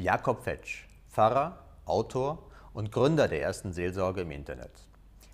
[0.00, 4.86] Jakob Fetsch, Pfarrer, Autor und Gründer der ersten Seelsorge im Internet.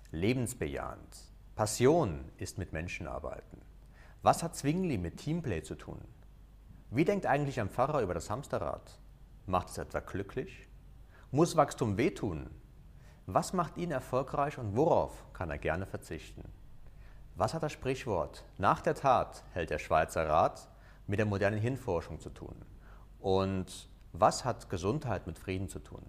[0.09, 1.19] Lebensbejahend.
[1.55, 3.61] Passion ist mit Menschen arbeiten.
[4.23, 6.01] Was hat Zwingli mit Teamplay zu tun?
[6.89, 8.97] Wie denkt eigentlich ein Pfarrer über das Hamsterrad?
[9.45, 10.67] Macht es etwa glücklich?
[11.29, 12.49] Muss Wachstum wehtun?
[13.27, 16.51] Was macht ihn erfolgreich und worauf kann er gerne verzichten?
[17.35, 20.67] Was hat das Sprichwort nach der Tat hält der Schweizer Rat
[21.05, 22.55] mit der modernen Hirnforschung zu tun?
[23.19, 23.89] Und
[24.19, 26.05] was hat Gesundheit mit Frieden zu tun?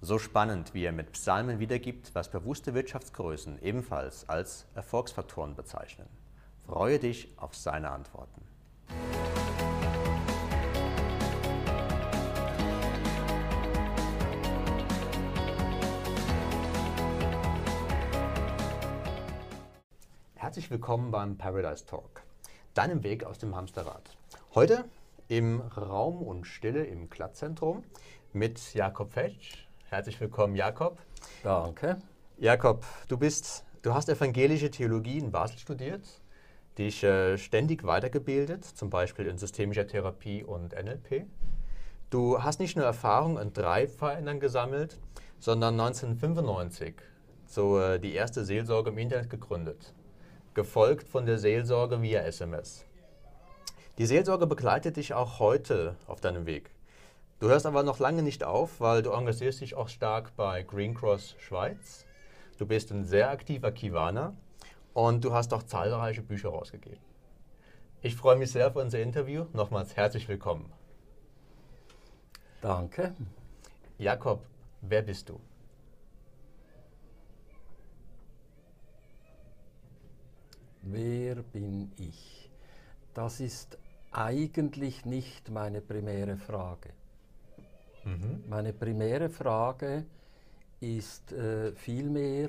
[0.00, 6.08] So spannend, wie er mit Psalmen wiedergibt, was bewusste Wirtschaftsgrößen ebenfalls als Erfolgsfaktoren bezeichnen.
[6.66, 8.42] Freue dich auf seine Antworten.
[20.34, 22.22] Herzlich willkommen beim Paradise Talk,
[22.74, 24.16] deinem Weg aus dem Hamsterrad.
[24.54, 24.84] Heute
[25.28, 27.84] im Raum und Stille im Klattzentrum
[28.32, 29.68] mit Jakob Fetsch.
[29.84, 30.98] Herzlich willkommen, Jakob.
[31.42, 31.98] Danke.
[32.38, 36.02] Jakob, du bist, du hast evangelische Theologie in Basel studiert,
[36.78, 41.26] dich äh, ständig weitergebildet, zum Beispiel in systemischer Therapie und NLP.
[42.10, 44.98] Du hast nicht nur Erfahrung in drei Verändern gesammelt,
[45.38, 46.94] sondern 1995
[47.44, 49.92] so äh, die erste Seelsorge im Internet gegründet,
[50.54, 52.87] gefolgt von der Seelsorge via SMS.
[53.98, 56.70] Die Seelsorge begleitet dich auch heute auf deinem Weg.
[57.40, 60.94] Du hörst aber noch lange nicht auf, weil du engagierst dich auch stark bei Green
[60.94, 62.06] Cross Schweiz.
[62.58, 64.36] Du bist ein sehr aktiver Kiwaner
[64.94, 67.00] und du hast auch zahlreiche Bücher rausgegeben.
[68.00, 69.46] Ich freue mich sehr auf unser Interview.
[69.52, 70.72] Nochmals herzlich willkommen.
[72.60, 73.16] Danke.
[73.98, 74.46] Jakob,
[74.80, 75.40] wer bist du?
[80.82, 82.48] Wer bin ich?
[83.12, 83.76] Das ist
[84.18, 86.90] eigentlich nicht meine primäre Frage.
[88.04, 88.42] Mhm.
[88.48, 90.06] Meine primäre Frage
[90.80, 92.48] ist äh, vielmehr,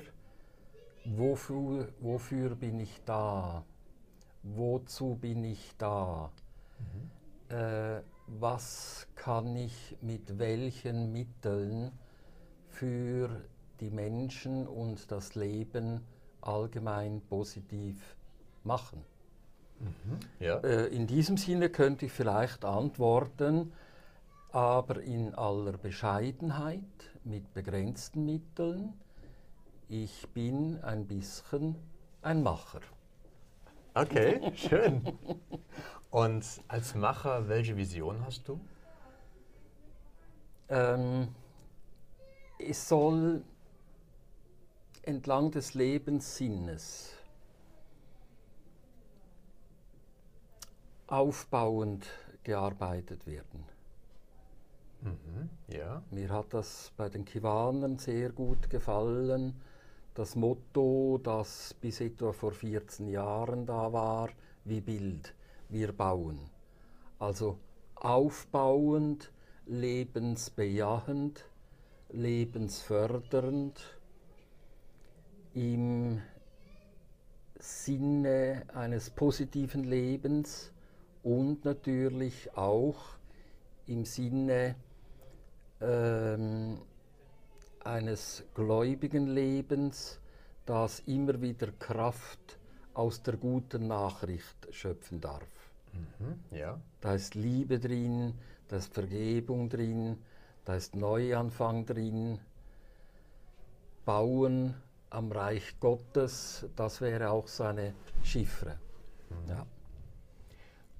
[1.04, 3.64] wofür, wofür bin ich da?
[4.42, 6.32] Wozu bin ich da?
[6.78, 7.56] Mhm.
[7.56, 11.92] Äh, was kann ich mit welchen Mitteln
[12.68, 13.44] für
[13.80, 16.00] die Menschen und das Leben
[16.40, 18.16] allgemein positiv
[18.64, 19.04] machen?
[19.80, 20.58] Mhm, ja.
[20.58, 23.72] Äh, in diesem Sinne könnte ich vielleicht antworten,
[24.52, 26.80] aber in aller Bescheidenheit,
[27.24, 28.94] mit begrenzten Mitteln,
[29.88, 31.76] ich bin ein bisschen
[32.22, 32.80] ein Macher.
[33.94, 35.02] Okay, schön.
[36.10, 38.60] Und als Macher, welche Vision hast du?
[40.68, 41.28] Ähm,
[42.58, 43.42] es soll
[45.02, 47.14] entlang des Lebenssinnes
[51.10, 52.06] aufbauend
[52.44, 53.64] gearbeitet werden.
[55.02, 56.02] Mhm, ja.
[56.10, 59.60] Mir hat das bei den Kiwanern sehr gut gefallen.
[60.14, 64.30] Das Motto, das bis etwa vor 14 Jahren da war,
[64.64, 65.34] wie Bild,
[65.68, 66.38] wir bauen.
[67.18, 67.58] Also
[67.96, 69.32] aufbauend,
[69.66, 71.44] lebensbejahend,
[72.10, 73.98] lebensfördernd,
[75.54, 76.22] im
[77.58, 80.72] Sinne eines positiven Lebens
[81.22, 82.98] und natürlich auch
[83.86, 84.76] im Sinne
[85.80, 86.78] ähm,
[87.84, 90.20] eines gläubigen Lebens,
[90.66, 92.58] das immer wieder Kraft
[92.94, 95.48] aus der guten Nachricht schöpfen darf.
[95.92, 96.80] Mhm, ja.
[97.00, 98.34] Da ist Liebe drin,
[98.68, 100.18] da ist Vergebung drin,
[100.64, 102.38] da ist Neuanfang drin.
[104.04, 104.74] Bauen
[105.10, 108.78] am Reich Gottes, das wäre auch seine Chiffre.
[109.28, 109.48] Mhm.
[109.48, 109.66] Ja.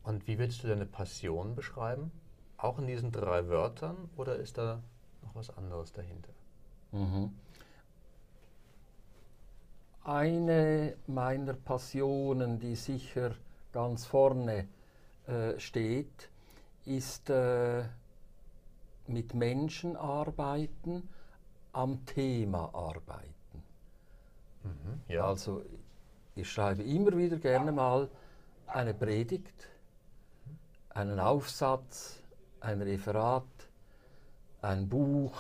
[0.02, 2.10] Und wie würdest du deine Passion beschreiben?
[2.56, 4.82] Auch in diesen drei Wörtern oder ist da
[5.22, 6.32] noch was anderes dahinter?
[6.92, 7.32] Mhm.
[10.04, 13.34] Eine meiner Passionen, die sicher
[13.72, 14.66] ganz vorne
[15.26, 16.30] äh, steht,
[16.86, 17.84] ist äh,
[19.06, 21.08] mit Menschen arbeiten,
[21.72, 23.62] am Thema arbeiten.
[24.64, 25.26] Mhm, ja.
[25.26, 25.62] Also
[26.34, 28.08] ich schreibe immer wieder gerne mal
[28.66, 29.69] eine Predigt
[31.00, 32.22] einen Aufsatz,
[32.60, 33.44] ein Referat,
[34.60, 35.32] ein Buch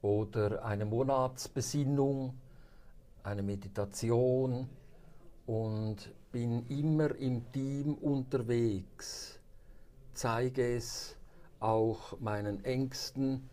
[0.00, 2.32] oder eine Monatsbesinnung,
[3.22, 4.66] eine Meditation
[5.46, 5.96] und
[6.32, 9.38] bin immer im Team unterwegs,
[10.14, 11.16] zeige es
[11.58, 13.46] auch meinen engsten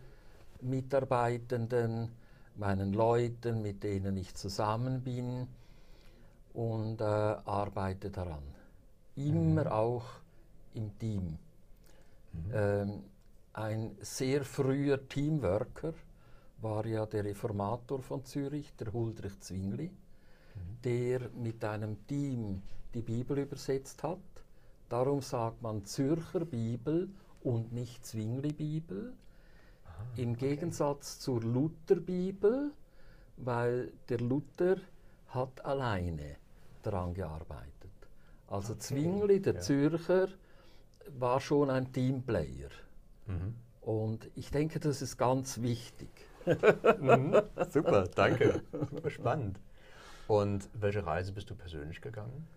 [0.62, 2.13] Mitarbeitenden,
[2.56, 5.50] meinen Leuten, mit denen ich zusammen bin
[6.54, 8.44] und äh, arbeite daran.
[9.18, 9.72] Immer mhm.
[9.72, 10.06] auch
[10.77, 11.38] im Team.
[12.33, 12.51] Mhm.
[12.53, 13.03] Ähm,
[13.53, 15.94] ein sehr früher Teamworker
[16.62, 20.81] war ja der Reformator von Zürich, der Huldrych Zwingli, mhm.
[20.83, 22.62] der mit einem Team
[22.94, 24.19] die Bibel übersetzt hat.
[24.89, 27.09] Darum sagt man Zürcher Bibel
[27.44, 29.13] und nicht Zwingli Bibel.
[29.85, 30.50] Ah, Im okay.
[30.50, 32.71] Gegensatz zur Lutherbibel,
[33.38, 34.77] weil der Luther
[35.30, 36.38] hat alleine
[36.83, 37.73] daran gearbeitet.
[38.47, 38.81] Also okay.
[38.81, 39.59] Zwingli, der ja.
[39.62, 40.30] Zürcher,
[41.18, 42.69] war schon ein Teamplayer.
[43.27, 43.56] Mhm.
[43.81, 46.09] Und ich denke, das ist ganz wichtig.
[46.45, 47.42] mhm.
[47.69, 48.62] Super, danke.
[48.71, 49.59] Super spannend.
[50.27, 52.48] Und welche Reise bist du persönlich gegangen?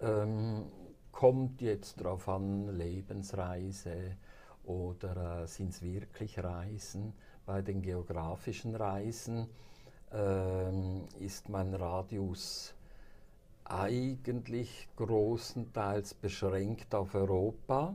[0.00, 0.66] Ähm,
[1.10, 4.16] kommt jetzt darauf an, Lebensreise
[4.64, 7.14] oder äh, sind es wirklich Reisen?
[7.46, 9.48] Bei den geografischen Reisen
[10.12, 12.73] ähm, ist mein Radius
[13.64, 17.94] eigentlich großenteils beschränkt auf Europa.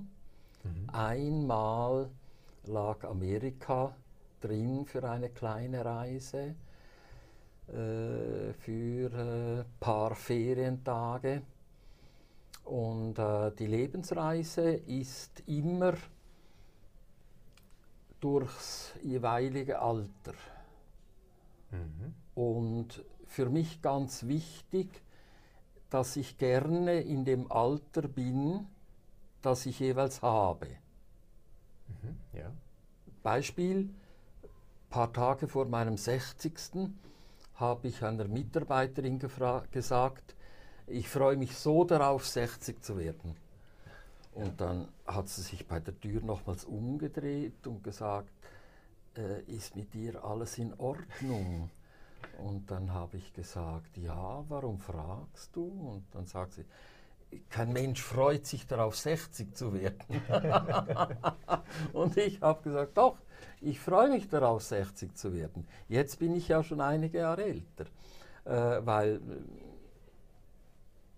[0.63, 0.89] Mhm.
[0.89, 2.09] Einmal
[2.65, 3.95] lag Amerika
[4.41, 6.55] drin für eine kleine Reise,
[7.67, 11.41] äh, für ein äh, paar Ferientage.
[12.65, 15.93] Und äh, die Lebensreise ist immer
[18.19, 20.33] durchs jeweilige Alter.
[21.71, 22.13] Mhm.
[22.35, 25.01] Und für mich ganz wichtig,
[25.89, 28.67] dass ich gerne in dem Alter bin,
[29.41, 30.67] das ich jeweils habe.
[31.87, 32.51] Mhm, ja.
[33.23, 33.89] Beispiel, ein
[34.89, 36.91] paar Tage vor meinem 60.
[37.55, 39.19] habe ich einer Mitarbeiterin
[39.71, 40.35] gesagt,
[40.87, 43.35] ich freue mich so darauf, 60 zu werden.
[44.33, 48.31] Und dann hat sie sich bei der Tür nochmals umgedreht und gesagt,
[49.17, 51.69] äh, ist mit dir alles in Ordnung?
[52.43, 55.65] Und dann habe ich gesagt, ja, warum fragst du?
[55.65, 56.65] Und dann sagt sie,
[57.49, 60.21] kein Mensch freut sich darauf, 60 zu werden.
[61.93, 63.17] und ich habe gesagt, doch,
[63.61, 65.67] ich freue mich darauf, 60 zu werden.
[65.87, 67.85] Jetzt bin ich ja schon einige Jahre älter,
[68.45, 69.19] äh, weil äh,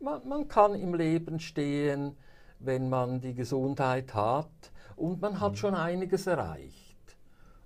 [0.04, 2.18] man, man, kann im Leben stehen,
[2.60, 5.58] wenn man die Gesundheit hat und man hat mhm.
[5.58, 7.18] schon einiges erreicht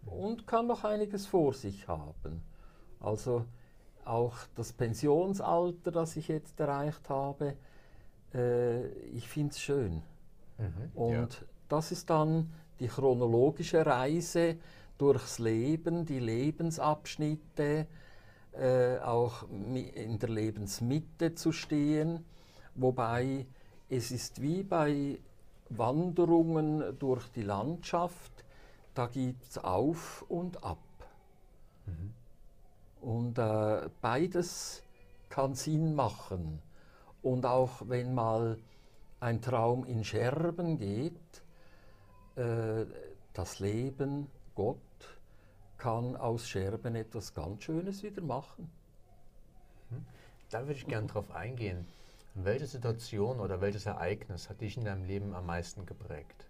[0.06, 2.44] und kann noch einiges vor sich haben.
[3.06, 3.46] Also
[4.04, 7.56] auch das Pensionsalter, das ich jetzt erreicht habe,
[8.34, 10.02] äh, ich finde es schön.
[10.57, 11.48] Mhm, und ja.
[11.69, 14.57] das ist dann die chronologische Reise
[14.98, 17.88] durchs Leben, die Lebensabschnitte,
[18.54, 22.25] äh, auch in der Lebensmitte zu stehen,
[22.74, 23.46] wobei
[23.90, 25.19] es ist wie bei
[25.69, 28.46] Wanderungen durch die Landschaft,
[28.94, 30.85] da gibt es auf und ab.
[33.06, 34.81] Und äh, beides
[35.30, 36.60] kann Sinn machen.
[37.22, 38.57] Und auch wenn mal
[39.19, 41.13] ein Traum in Scherben geht,
[42.36, 42.88] äh,
[43.34, 44.25] das Leben,
[44.56, 44.80] Gott,
[45.78, 48.72] kann aus Scherben etwas ganz Schönes wieder machen.
[49.92, 50.04] Mhm.
[50.50, 51.86] Da würde ich gerne drauf eingehen.
[52.34, 56.48] Welche Situation oder welches Ereignis hat dich in deinem Leben am meisten geprägt?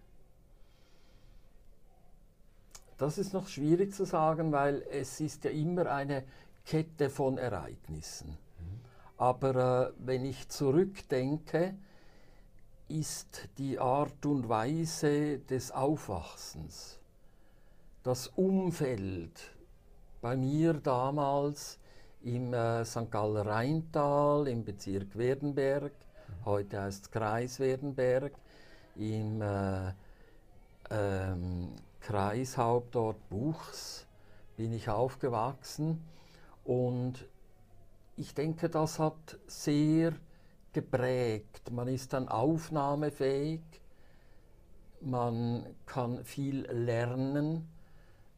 [2.96, 6.24] Das ist noch schwierig zu sagen, weil es ist ja immer eine
[6.66, 8.36] Kette von Ereignissen.
[9.16, 9.54] Aber
[9.88, 11.74] äh, wenn ich zurückdenke,
[12.88, 16.98] ist die Art und Weise des Aufwachsens,
[18.02, 19.54] das Umfeld,
[20.20, 21.78] bei mir damals
[22.22, 23.10] im äh, St.
[23.10, 26.44] Galler Rheintal, im Bezirk Werdenberg, mhm.
[26.44, 28.32] heute heißt es Kreis Werdenberg,
[28.96, 29.92] im äh,
[30.90, 34.06] ähm, Kreishauptort Buchs
[34.56, 36.02] bin ich aufgewachsen
[36.66, 37.28] und
[38.16, 40.12] ich denke, das hat sehr
[40.72, 41.70] geprägt.
[41.70, 43.60] Man ist dann aufnahmefähig,
[45.00, 47.68] man kann viel lernen,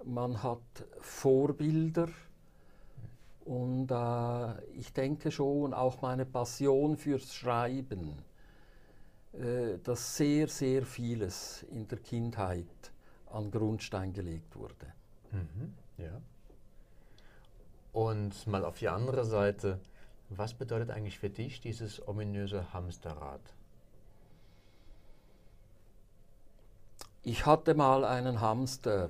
[0.04, 2.08] man hat Vorbilder
[3.44, 8.22] und äh, ich denke schon auch meine Passion fürs Schreiben,
[9.32, 12.92] äh, dass sehr, sehr vieles in der Kindheit
[13.30, 14.92] an Grundstein gelegt wurde.
[15.32, 16.20] Mhm, ja.
[17.98, 19.80] Und mal auf die andere Seite,
[20.28, 23.40] was bedeutet eigentlich für dich dieses ominöse Hamsterrad?
[27.24, 29.08] Ich hatte mal einen Hamster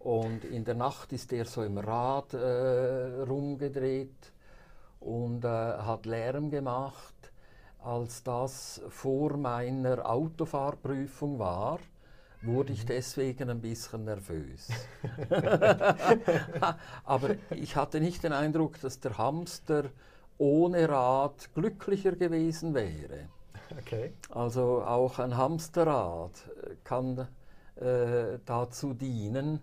[0.00, 4.32] und in der Nacht ist er so im Rad äh, rumgedreht
[4.98, 7.14] und äh, hat Lärm gemacht.
[7.84, 11.78] Als das vor meiner Autofahrprüfung war,
[12.44, 12.88] wurde ich mhm.
[12.88, 14.68] deswegen ein bisschen nervös.
[17.04, 19.84] Aber ich hatte nicht den Eindruck, dass der Hamster
[20.38, 23.28] ohne Rad glücklicher gewesen wäre.
[23.78, 24.12] Okay.
[24.30, 26.32] Also auch ein Hamsterrad
[26.84, 27.28] kann
[27.76, 29.60] äh, dazu dienen,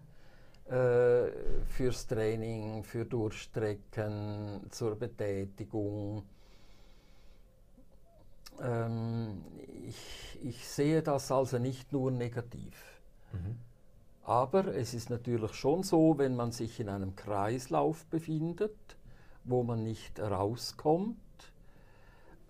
[0.69, 1.31] äh,
[1.65, 6.23] fürs Training, für Durchstrecken, zur Betätigung.
[8.61, 9.43] Ähm,
[9.87, 13.01] ich, ich, sehe das also nicht nur negativ.
[13.33, 13.57] Mhm.
[14.23, 18.77] Aber es ist natürlich schon so, wenn man sich in einem Kreislauf befindet,
[19.43, 21.17] wo man nicht rauskommt,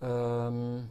[0.02, 0.88] ähm,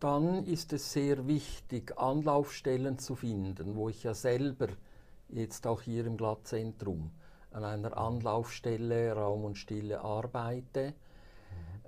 [0.00, 4.68] dann ist es sehr wichtig, Anlaufstellen zu finden, wo ich ja selber
[5.28, 7.10] jetzt auch hier im Glattzentrum
[7.50, 10.92] an einer Anlaufstelle Raum und Stille arbeite.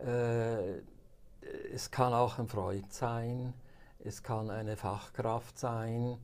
[0.01, 0.09] Mhm.
[0.09, 0.83] Äh,
[1.73, 3.55] es kann auch ein Freund sein,
[4.01, 6.19] es kann eine Fachkraft sein,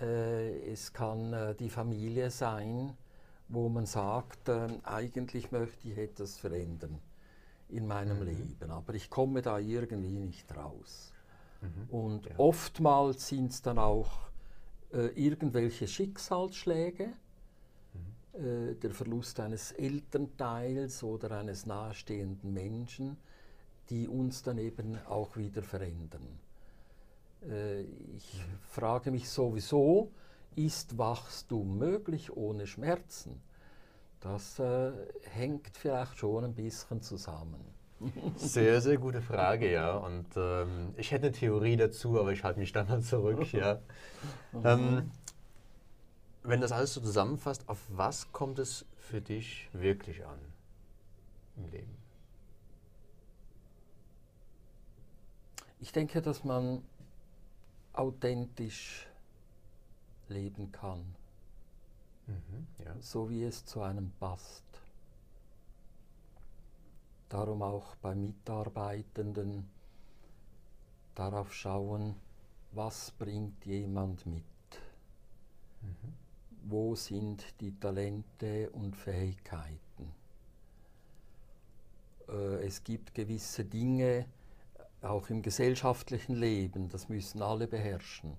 [0.00, 2.96] äh, es kann äh, die Familie sein,
[3.48, 7.00] wo man sagt, äh, eigentlich möchte ich etwas verändern
[7.68, 8.26] in meinem mhm.
[8.26, 11.12] Leben, aber ich komme da irgendwie nicht raus.
[11.60, 11.94] Mhm.
[11.94, 12.38] Und ja.
[12.38, 14.30] oftmals sind es dann auch
[14.92, 17.08] äh, irgendwelche Schicksalsschläge,
[17.92, 18.70] mhm.
[18.70, 23.16] äh, der Verlust eines Elternteils oder eines nahestehenden Menschen,
[23.90, 26.38] die uns dann eben auch wieder verändern.
[27.48, 28.58] Äh, ich mhm.
[28.62, 30.12] frage mich sowieso,
[30.56, 33.40] ist Wachstum möglich ohne Schmerzen?
[34.20, 34.92] Das äh,
[35.30, 37.64] hängt vielleicht schon ein bisschen zusammen.
[38.36, 39.94] Sehr, sehr gute Frage, ja.
[39.94, 43.78] Und ähm, ich hätte eine Theorie dazu, aber ich halte mich dann mal zurück, ja.
[44.64, 45.10] ähm,
[46.42, 50.38] wenn das alles so zusammenfasst, auf was kommt es für dich wirklich an
[51.58, 51.99] im Leben?
[55.80, 56.82] Ich denke, dass man
[57.94, 59.06] authentisch
[60.28, 61.16] leben kann,
[62.26, 62.94] mhm, ja.
[63.00, 64.64] so wie es zu einem passt.
[67.30, 69.70] Darum auch bei Mitarbeitenden
[71.14, 72.14] darauf schauen,
[72.72, 74.44] was bringt jemand mit.
[75.80, 76.14] Mhm.
[76.62, 80.12] Wo sind die Talente und Fähigkeiten?
[82.28, 84.26] Äh, es gibt gewisse Dinge,
[85.02, 88.36] auch im gesellschaftlichen Leben, das müssen alle beherrschen.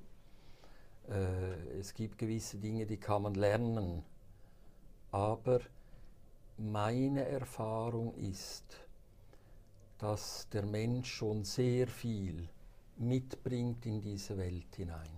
[1.10, 4.04] Äh, es gibt gewisse Dinge, die kann man lernen,
[5.12, 5.60] aber
[6.58, 8.78] meine Erfahrung ist,
[9.98, 12.48] dass der Mensch schon sehr viel
[12.98, 15.10] mitbringt in diese Welt hinein.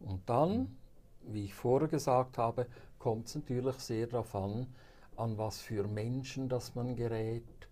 [0.00, 0.76] Und dann,
[1.22, 2.66] wie ich vorher gesagt habe,
[2.98, 4.66] kommt es natürlich sehr darauf an,
[5.16, 7.68] an was für Menschen das man gerät,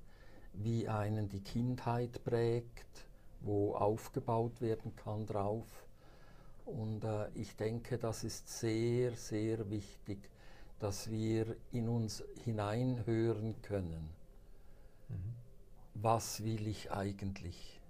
[0.52, 3.06] wie einen die Kindheit prägt,
[3.40, 5.66] wo aufgebaut werden kann drauf.
[6.66, 10.18] Und äh, ich denke, das ist sehr, sehr wichtig,
[10.78, 14.10] dass wir in uns hineinhören können.
[15.08, 15.34] Mhm.
[15.94, 17.80] Was will ich eigentlich?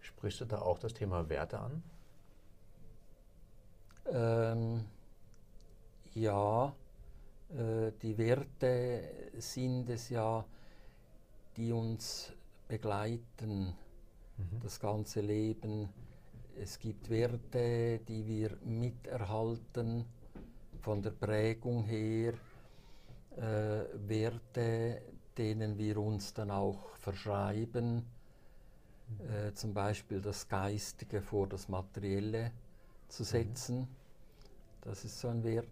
[0.00, 1.82] Sprichst du da auch das Thema Werte an?
[4.06, 4.84] Ähm,
[6.14, 6.74] ja,
[7.50, 9.02] äh, die Werte
[9.38, 10.44] sind es ja,
[11.56, 12.32] die uns
[12.68, 13.74] begleiten,
[14.36, 14.60] mhm.
[14.62, 15.88] das ganze Leben.
[16.60, 20.04] Es gibt Werte, die wir miterhalten
[20.80, 22.34] von der Prägung her
[23.36, 25.02] äh, Werte,
[25.38, 28.04] denen wir uns dann auch verschreiben,
[29.18, 32.52] äh, zum Beispiel das Geistige vor das Materielle
[33.08, 33.26] zu mhm.
[33.26, 33.78] setzen.
[33.80, 33.88] Mhm.
[34.82, 35.66] Das ist so ein Wert.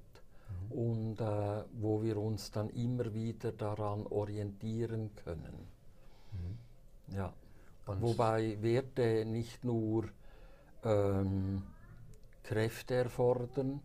[0.68, 0.72] Mhm.
[0.72, 5.66] Und äh, wo wir uns dann immer wieder daran orientieren können.
[6.32, 7.16] Mhm.
[7.16, 7.32] Ja.
[7.86, 10.04] Und Wobei Werte nicht nur
[10.84, 11.62] ähm,
[12.42, 13.80] Kräfte erfordern,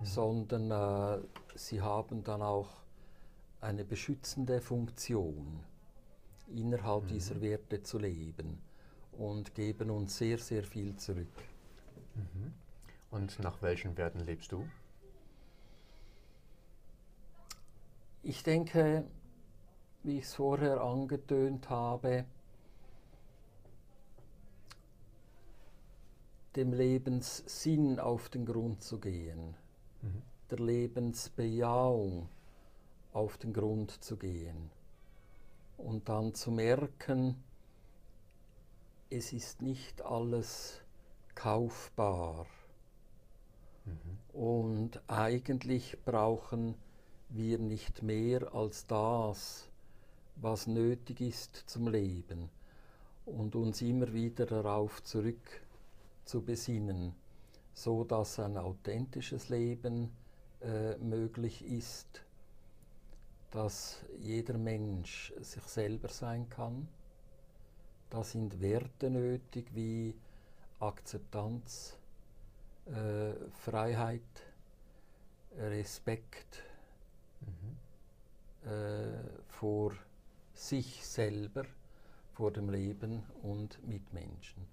[0.00, 0.04] Mhm.
[0.06, 1.22] sondern äh,
[1.54, 2.70] sie haben dann auch
[3.60, 5.60] eine beschützende Funktion,
[6.48, 7.08] innerhalb mhm.
[7.08, 8.60] dieser Werte zu leben
[9.12, 11.28] und geben uns sehr, sehr viel zurück.
[12.14, 12.54] Mhm.
[13.10, 14.66] Und nach welchen Werten lebst du?
[18.22, 19.04] Ich denke,
[20.02, 22.24] wie ich es vorher angetönt habe,
[26.56, 29.54] dem Lebenssinn auf den Grund zu gehen
[30.50, 32.28] der Lebensbejahung
[33.12, 34.70] auf den Grund zu gehen
[35.76, 37.42] und dann zu merken,
[39.08, 40.80] es ist nicht alles
[41.34, 42.46] kaufbar.
[43.84, 44.38] Mhm.
[44.38, 46.74] Und eigentlich brauchen
[47.30, 49.68] wir nicht mehr als das,
[50.36, 52.48] was nötig ist zum Leben
[53.26, 55.62] und uns immer wieder darauf zurück
[56.24, 57.14] zu besinnen
[57.72, 60.10] so dass ein authentisches Leben
[60.60, 62.22] äh, möglich ist,
[63.50, 66.88] dass jeder Mensch sich selber sein kann,
[68.10, 70.14] da sind Werte nötig wie
[70.78, 71.96] Akzeptanz,
[72.86, 74.20] äh, Freiheit,
[75.56, 76.62] Respekt.
[78.64, 79.92] Äh, vor
[80.52, 81.64] sich selber,
[82.32, 84.66] vor dem Leben und Mitmenschen.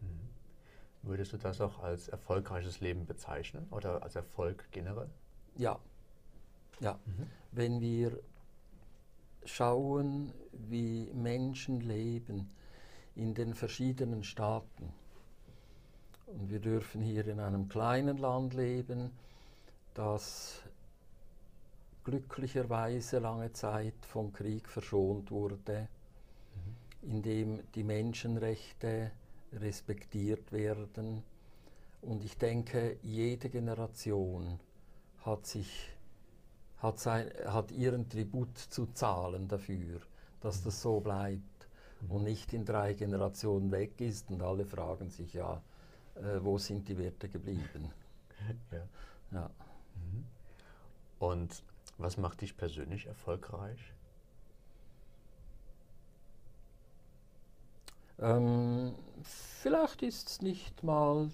[0.00, 1.08] Mhm.
[1.08, 5.10] Würdest du das auch als erfolgreiches Leben bezeichnen oder als Erfolg generell?
[5.56, 5.78] Ja.
[6.80, 6.98] Ja.
[7.04, 7.26] Mhm.
[7.52, 8.18] Wenn wir
[9.44, 12.50] schauen, wie Menschen leben
[13.14, 14.92] in den verschiedenen Staaten,
[16.26, 19.10] und wir dürfen hier in einem kleinen Land leben,
[19.92, 20.62] das
[22.04, 25.88] glücklicherweise lange Zeit vom Krieg verschont wurde,
[27.02, 27.10] mhm.
[27.10, 29.10] in dem die Menschenrechte
[29.52, 31.22] respektiert werden.
[32.02, 34.60] Und ich denke, jede Generation
[35.22, 35.90] hat, sich,
[36.78, 40.00] hat, sein, hat ihren Tribut zu zahlen dafür,
[40.40, 40.64] dass mhm.
[40.64, 41.68] das so bleibt
[42.02, 42.10] mhm.
[42.10, 45.62] und nicht in drei Generationen weg ist und alle fragen sich, ja,
[46.16, 47.90] äh, wo sind die Werte geblieben?
[48.70, 48.86] ja.
[49.30, 49.50] ja.
[49.94, 50.24] Mhm.
[51.18, 51.62] Und
[51.98, 53.92] was macht dich persönlich erfolgreich?
[58.18, 61.28] Ähm, vielleicht ist es nicht mal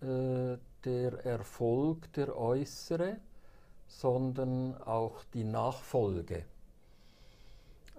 [0.00, 3.16] äh, der Erfolg der äußere,
[3.88, 6.44] sondern auch die Nachfolge.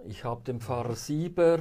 [0.06, 1.60] Ich habe dem Pfarrer Sieber,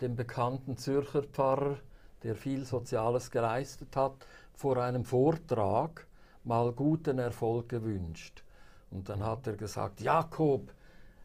[0.00, 1.78] dem bekannten Zürcher Pfarrer,
[2.22, 6.06] der viel Soziales geleistet hat, vor einem Vortrag
[6.44, 8.42] mal guten Erfolg gewünscht.
[8.90, 10.72] Und dann hat er gesagt, Jakob,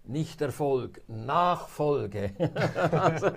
[0.07, 2.31] nicht Erfolg, Nachfolge.
[2.91, 3.27] also,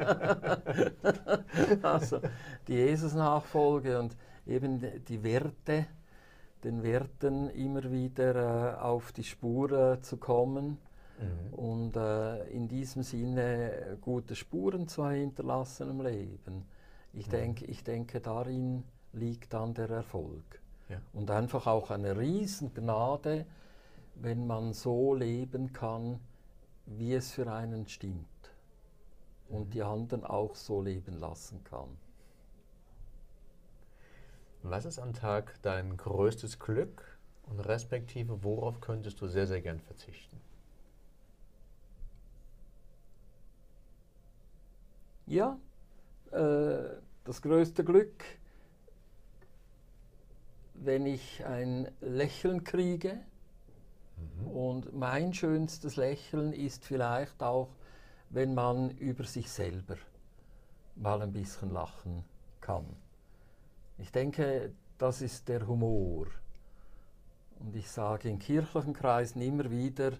[1.82, 2.20] also,
[2.66, 4.16] die Jesus-Nachfolge und
[4.46, 5.86] eben die Werte,
[6.64, 10.78] den Werten immer wieder äh, auf die Spur äh, zu kommen
[11.18, 11.54] mhm.
[11.54, 16.64] und äh, in diesem Sinne gute Spuren zu hinterlassen im Leben.
[17.12, 17.30] Ich, mhm.
[17.30, 20.60] denke, ich denke, darin liegt dann der Erfolg.
[20.88, 21.00] Ja.
[21.12, 23.46] Und einfach auch eine Riesengnade,
[24.20, 26.20] wenn man so leben kann,
[26.86, 28.26] wie es für einen stimmt.
[29.48, 29.70] Und mhm.
[29.70, 31.88] die anderen auch so leben lassen kann.
[34.62, 39.80] Was ist am Tag dein größtes Glück und respektive worauf könntest du sehr, sehr gern
[39.80, 40.38] verzichten?
[45.26, 45.58] Ja,
[46.32, 48.24] äh, das größte Glück,
[50.74, 53.20] wenn ich ein Lächeln kriege.
[54.18, 54.46] Mhm.
[54.48, 57.68] Und mein schönstes Lächeln ist vielleicht auch,
[58.30, 59.96] wenn man über sich selber
[60.96, 62.24] mal ein bisschen lachen
[62.60, 62.84] kann.
[63.98, 66.26] Ich denke, das ist der Humor.
[67.60, 70.12] Und ich sage in kirchlichen Kreisen immer wieder,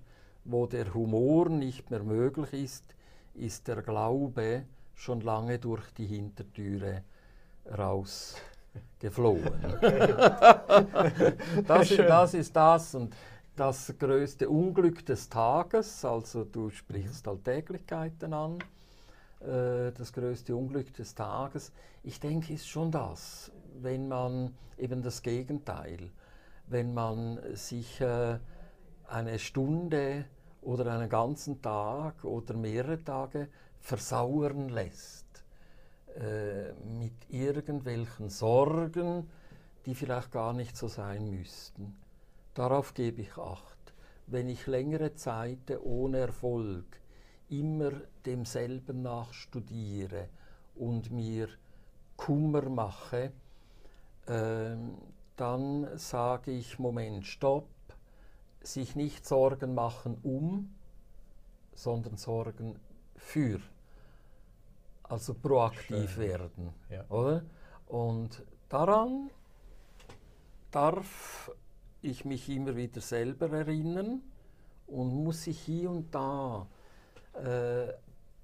[0.45, 2.85] wo der Humor nicht mehr möglich ist,
[3.35, 7.03] ist der Glaube schon lange durch die Hintertüre
[7.77, 9.53] rausgeflohen.
[11.67, 13.15] das, das ist das und
[13.59, 18.59] das größte Unglück des Tages, also du sprichst Alltäglichkeiten an,
[19.41, 21.73] äh, das größte Unglück des Tages,
[22.05, 26.11] ich denke, ist schon das, wenn man eben das Gegenteil,
[26.69, 28.39] wenn man sich äh,
[29.09, 30.27] eine Stunde
[30.63, 33.49] oder einen ganzen Tag oder mehrere Tage
[33.81, 35.27] versauern lässt
[36.15, 39.29] äh, mit irgendwelchen Sorgen,
[39.85, 41.97] die vielleicht gar nicht so sein müssten.
[42.55, 43.79] Darauf gebe ich acht.
[44.27, 46.85] Wenn ich längere Zeit ohne Erfolg
[47.49, 47.93] immer
[48.27, 50.29] demselben nachstudiere
[50.75, 51.49] und mir
[52.17, 53.33] Kummer mache,
[54.27, 54.77] äh,
[55.37, 57.69] dann sage ich, Moment, stopp,
[58.61, 60.75] sich nicht Sorgen machen um,
[61.75, 62.79] sondern Sorgen
[63.17, 63.61] für
[65.09, 66.29] also proaktiv Schön.
[66.29, 66.75] werden.
[66.91, 67.05] Ja.
[67.09, 67.43] Oder?
[67.87, 69.31] Und daran
[70.71, 71.51] darf
[72.03, 74.23] ich mich immer wieder selber erinnern
[74.87, 76.67] und muss ich hier und da,
[77.35, 77.93] äh,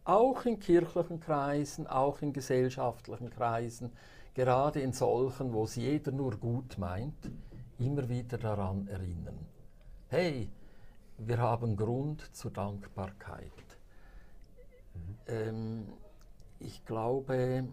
[0.05, 3.91] auch in kirchlichen Kreisen, auch in gesellschaftlichen Kreisen,
[4.35, 7.31] gerade in solchen, wo es jeder nur gut meint,
[7.79, 9.39] immer wieder daran erinnern.
[10.09, 10.51] Hey,
[11.19, 13.51] wir haben Grund zur Dankbarkeit.
[14.95, 15.17] Mhm.
[15.27, 15.87] Ähm,
[16.59, 17.65] ich glaube,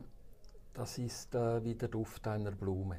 [0.73, 2.97] das ist äh, wie der Duft einer Blume.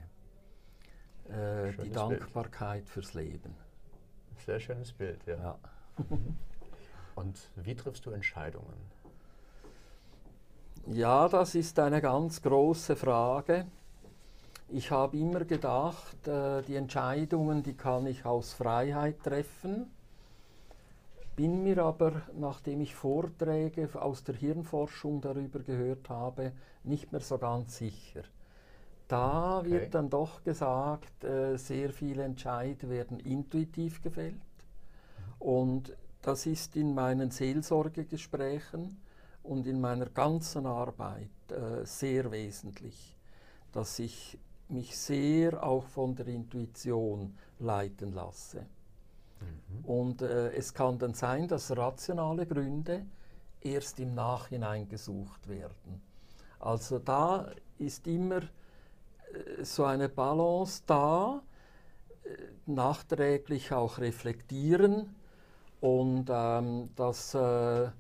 [1.29, 2.89] Äh, die Dankbarkeit Bild.
[2.89, 3.55] fürs Leben.
[4.45, 5.37] Sehr schönes Bild, ja.
[5.37, 5.59] ja.
[7.15, 8.75] Und wie triffst du Entscheidungen?
[10.87, 13.67] Ja, das ist eine ganz große Frage.
[14.69, 19.91] Ich habe immer gedacht, äh, die Entscheidungen, die kann ich aus Freiheit treffen.
[21.37, 26.53] bin mir aber, nachdem ich Vorträge aus der Hirnforschung darüber gehört habe,
[26.85, 28.23] nicht mehr so ganz sicher.
[29.09, 29.71] Da okay.
[29.71, 34.37] wird dann doch gesagt, äh, sehr viele Entscheide werden intuitiv gefällt.
[35.39, 38.97] Und das ist in meinen Seelsorgegesprächen
[39.43, 43.19] und in meiner ganzen Arbeit äh, sehr wesentlich,
[43.73, 44.39] dass ich
[44.69, 48.61] mich sehr auch von der Intuition leiten lasse.
[49.41, 49.85] Mhm.
[49.85, 53.05] Und äh, es kann dann sein, dass rationale Gründe
[53.61, 56.01] erst im Nachhinein gesucht werden.
[56.61, 58.43] Also da ist immer
[59.63, 61.43] so eine Balance da,
[62.25, 62.29] äh,
[62.67, 65.15] nachträglich auch reflektieren
[65.81, 67.91] und ähm, das äh,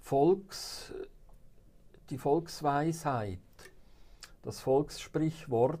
[0.00, 0.92] Volks,
[2.10, 3.38] die Volksweisheit,
[4.42, 5.80] das Volkssprichwort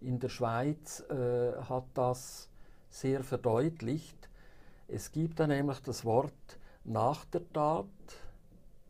[0.00, 2.48] in der Schweiz äh, hat das
[2.90, 4.28] sehr verdeutlicht.
[4.88, 7.86] Es gibt da nämlich das Wort nach der Tat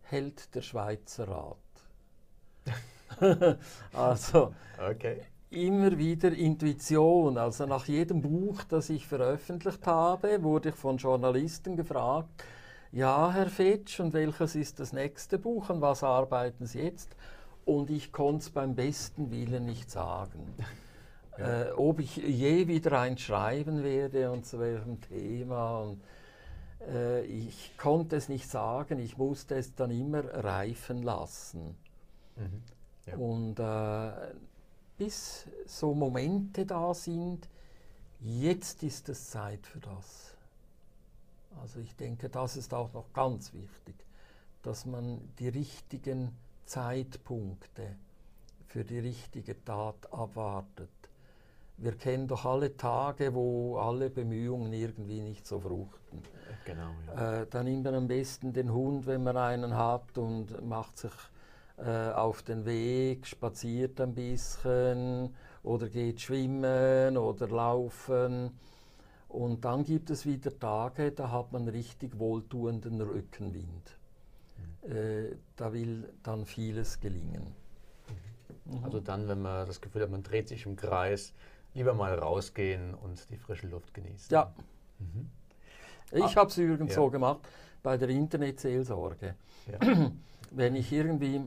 [0.02, 1.56] hält der Schweizer Rat.
[3.94, 5.22] also okay.
[5.50, 7.38] Immer wieder Intuition.
[7.38, 12.44] Also nach jedem Buch, das ich veröffentlicht habe, wurde ich von Journalisten gefragt,
[12.92, 17.14] ja, Herr Fetsch, und welches ist das nächste Buch, an was arbeiten Sie jetzt?
[17.64, 20.54] Und ich konnte es beim besten Willen nicht sagen.
[21.38, 21.64] Ja.
[21.64, 25.80] Äh, ob ich je wieder eins schreiben werde und zu welchem Thema.
[25.80, 26.00] Und,
[26.88, 31.76] äh, ich konnte es nicht sagen, ich musste es dann immer reifen lassen.
[32.37, 32.62] Mhm.
[33.04, 33.16] Ja.
[33.18, 34.35] Und äh,
[34.96, 37.48] bis so Momente da sind,
[38.20, 40.35] jetzt ist es Zeit für das.
[41.61, 43.94] Also ich denke, das ist auch noch ganz wichtig,
[44.62, 47.96] dass man die richtigen Zeitpunkte
[48.66, 50.90] für die richtige Tat abwartet.
[51.78, 56.22] Wir kennen doch alle Tage, wo alle Bemühungen irgendwie nicht so fruchten.
[56.64, 57.42] Genau, ja.
[57.42, 61.12] äh, dann nimmt man am besten den Hund, wenn man einen hat, und macht sich
[61.78, 68.58] äh, auf den Weg, spaziert ein bisschen oder geht schwimmen oder laufen.
[69.28, 73.98] Und dann gibt es wieder Tage, da hat man richtig wohltuenden Rückenwind.
[74.56, 74.90] Mhm.
[74.90, 77.54] Äh, da will dann vieles gelingen.
[78.64, 78.84] Mhm.
[78.84, 81.34] Also dann, wenn man das Gefühl hat, man dreht sich im Kreis,
[81.74, 84.32] lieber mal rausgehen und die frische Luft genießen.
[84.32, 84.54] Ja.
[84.98, 85.30] Mhm.
[86.12, 86.96] Ich ah, habe es übrigens ja.
[86.96, 87.40] so gemacht
[87.82, 89.34] bei der Internetseelsorge.
[89.70, 90.12] Ja.
[90.52, 91.42] Wenn ich irgendwie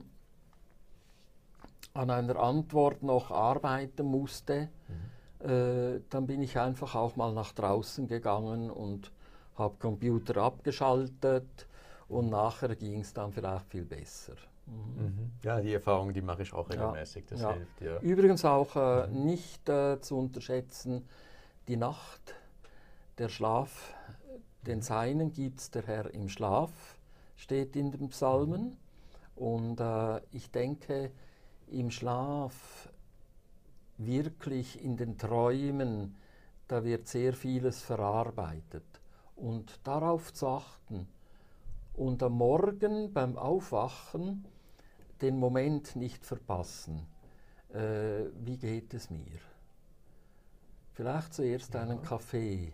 [1.93, 5.49] an einer Antwort noch arbeiten musste, mhm.
[5.49, 9.11] äh, dann bin ich einfach auch mal nach draußen gegangen und
[9.55, 11.67] habe Computer abgeschaltet
[12.07, 14.35] und nachher ging es dann vielleicht viel besser.
[14.65, 15.03] Mhm.
[15.03, 15.31] mhm.
[15.43, 17.25] Ja, die Erfahrung, die mache ich auch regelmäßig.
[17.25, 17.53] Das ja.
[17.53, 17.99] hilft dir.
[18.01, 19.25] Übrigens auch äh, mhm.
[19.25, 21.07] nicht äh, zu unterschätzen,
[21.67, 22.35] die Nacht,
[23.17, 23.93] der Schlaf,
[24.65, 26.71] den Seinen gibt es der Herr im Schlaf,
[27.35, 28.77] steht in den Psalmen.
[29.35, 31.11] Und äh, ich denke,
[31.71, 32.89] im Schlaf,
[33.97, 36.15] wirklich in den Träumen,
[36.67, 38.83] da wird sehr vieles verarbeitet.
[39.35, 41.07] Und darauf zu achten
[41.93, 44.45] und am Morgen beim Aufwachen
[45.21, 47.05] den Moment nicht verpassen.
[47.73, 49.39] Äh, wie geht es mir?
[50.93, 51.81] Vielleicht zuerst ja.
[51.81, 52.73] einen Kaffee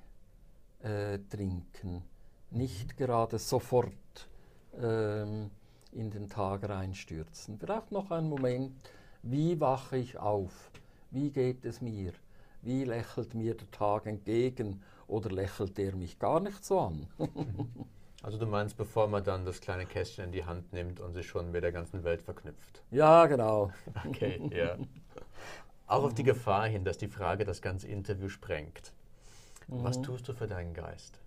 [0.82, 2.04] äh, trinken,
[2.52, 4.30] nicht gerade sofort
[4.80, 5.52] ähm,
[5.96, 7.58] in den Tag reinstürzen.
[7.58, 8.72] Vielleicht noch einen Moment,
[9.24, 10.70] wie wache ich auf?
[11.12, 12.12] Wie geht es mir?
[12.62, 17.08] Wie lächelt mir der Tag entgegen oder lächelt er mich gar nicht so an?
[18.24, 21.28] Also du meinst, bevor man dann das kleine Kästchen in die Hand nimmt und sich
[21.28, 22.82] schon mit der ganzen Welt verknüpft?
[22.90, 23.72] Ja, genau.
[24.08, 24.78] Okay, ja.
[25.86, 28.94] Auch auf die Gefahr hin, dass die Frage das ganze Interview sprengt.
[29.68, 29.84] Mhm.
[29.84, 31.20] Was tust du für deinen Geist?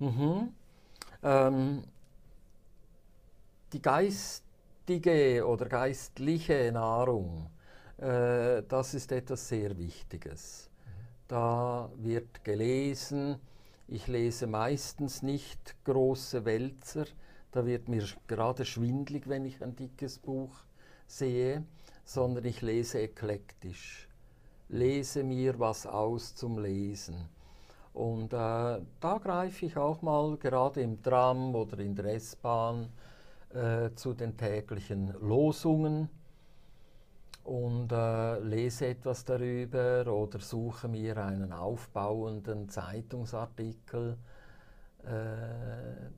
[0.00, 0.48] Mhm.
[1.22, 1.84] Ähm,
[3.72, 7.50] die geistige oder geistliche Nahrung,
[7.98, 10.70] äh, das ist etwas sehr Wichtiges.
[11.28, 13.36] Da wird gelesen,
[13.88, 17.06] ich lese meistens nicht große Wälzer.
[17.52, 20.52] Da wird mir gerade schwindlig, wenn ich ein dickes Buch
[21.06, 21.64] sehe,
[22.04, 24.08] sondern ich lese eklektisch.
[24.68, 27.28] Lese mir was aus zum Lesen.
[27.92, 28.36] Und äh,
[29.00, 32.90] da greife ich auch mal gerade im Tram oder in der S-Bahn
[33.50, 36.08] äh, zu den täglichen Losungen
[37.44, 44.18] und äh, lese etwas darüber oder suche mir einen aufbauenden Zeitungsartikel
[45.04, 46.10] äh,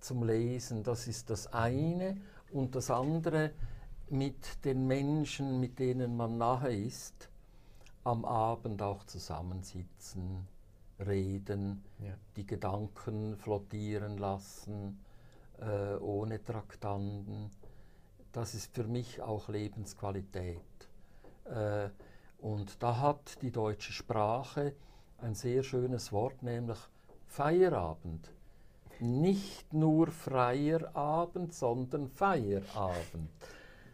[0.00, 0.82] zum Lesen.
[0.82, 2.18] Das ist das eine.
[2.52, 3.52] Und das andere
[4.10, 7.30] mit den Menschen, mit denen man nahe ist,
[8.04, 10.46] am Abend auch zusammensitzen,
[10.98, 12.14] reden, Ja.
[12.36, 14.98] die Gedanken flottieren lassen,
[15.62, 17.50] äh, ohne Traktanten.
[18.32, 20.60] Das ist für mich auch Lebensqualität.
[21.44, 21.88] Äh,
[22.38, 24.74] und da hat die deutsche Sprache
[25.18, 26.78] ein sehr schönes Wort, nämlich
[27.26, 28.30] Feierabend.
[29.00, 33.30] Nicht nur freier Abend, sondern Feierabend.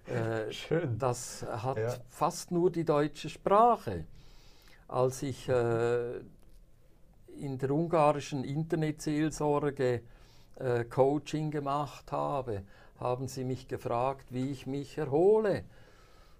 [0.09, 0.99] Äh, Schön.
[0.99, 1.95] das hat Ja.
[2.09, 4.07] fast nur die deutsche Sprache.
[4.87, 6.21] Als ich äh,
[7.37, 10.01] in der ungarischen Internetseelsorge
[10.59, 12.63] äh, Coaching gemacht habe,
[12.99, 15.65] haben sie mich gefragt, wie ich mich erhole.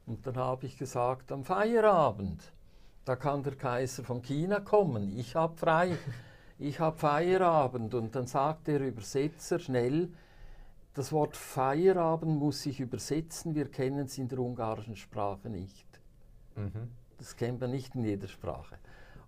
[0.07, 2.53] Und dann habe ich gesagt, am Feierabend.
[3.05, 5.19] Da kann der Kaiser von China kommen.
[5.19, 5.97] Ich habe frei.
[6.59, 7.95] Ich habe Feierabend.
[7.95, 10.11] Und dann sagt der Übersetzer schnell,
[10.95, 13.55] das Wort Feierabend muss ich übersetzen.
[13.55, 15.87] Wir kennen es in der ungarischen Sprache nicht.
[16.57, 16.91] Mhm.
[17.19, 18.79] Das kennt man nicht in jeder Sprache.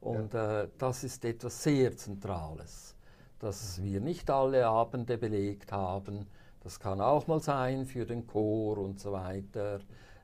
[0.01, 2.97] Und äh, das ist etwas sehr Zentrales,
[3.41, 6.27] dass wir nicht alle Abende belegt haben.
[6.61, 9.81] Das kann auch mal sein für den Chor und so weiter,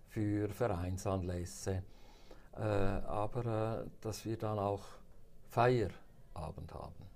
[0.09, 1.83] für Vereinsanlässe.
[2.55, 4.85] Äh, aber äh, dass wir dann auch
[5.49, 7.07] Feierabend haben.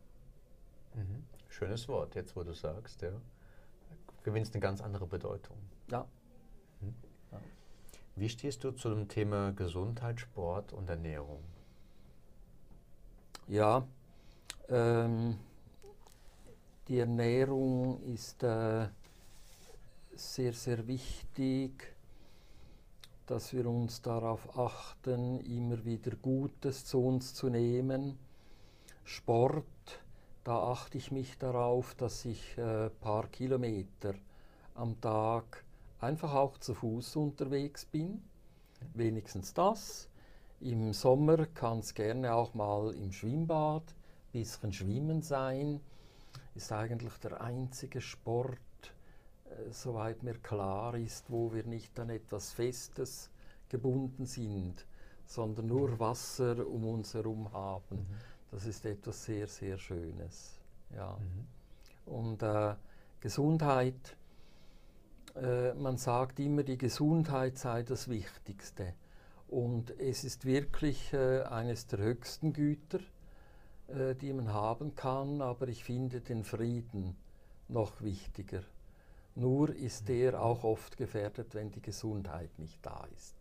[0.94, 1.24] Mhm.
[1.48, 3.12] Schönes Wort, jetzt wo du sagst, ja.
[4.22, 5.56] Gewinnst eine ganz andere Bedeutung.
[5.90, 6.06] Ja.
[8.16, 11.42] Wie stehst du zu dem Thema Gesundheit, Sport und Ernährung?
[13.48, 13.86] Ja,
[14.68, 15.38] ähm,
[16.90, 18.88] die Ernährung ist äh,
[20.12, 21.94] sehr, sehr wichtig,
[23.26, 28.18] dass wir uns darauf achten, immer wieder Gutes zu uns zu nehmen.
[29.04, 30.00] Sport,
[30.42, 34.14] da achte ich mich darauf, dass ich ein äh, paar Kilometer
[34.74, 35.64] am Tag
[36.00, 38.20] einfach auch zu Fuß unterwegs bin.
[38.94, 40.08] Wenigstens das.
[40.58, 43.84] Im Sommer kann es gerne auch mal im Schwimmbad
[44.34, 45.80] ein bisschen schwimmen sein.
[46.60, 48.58] Ist eigentlich der einzige Sport,
[49.46, 53.30] äh, soweit mir klar ist, wo wir nicht an etwas Festes
[53.70, 54.84] gebunden sind,
[55.24, 58.06] sondern nur Wasser um uns herum haben.
[58.50, 60.60] Das ist etwas sehr, sehr Schönes.
[60.94, 61.16] Ja.
[62.04, 62.74] Und äh,
[63.20, 64.18] Gesundheit,
[65.36, 68.92] äh, man sagt immer, die Gesundheit sei das Wichtigste.
[69.48, 73.00] Und es ist wirklich äh, eines der höchsten Güter,
[73.90, 77.16] äh, die man haben kann, aber ich finde den Frieden
[77.68, 78.62] noch wichtiger.
[79.34, 83.36] Nur ist der auch oft gefährdet, wenn die Gesundheit nicht da ist.